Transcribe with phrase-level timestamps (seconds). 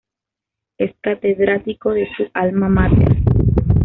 [0.79, 3.17] Es catedrático de su alma máter.